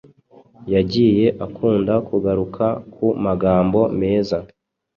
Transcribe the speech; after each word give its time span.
yagiye 0.73 1.25
akunda 1.45 1.93
kugaruka 2.07 2.65
ku 2.93 3.07
magambo 3.25 3.79
meza 3.99 4.37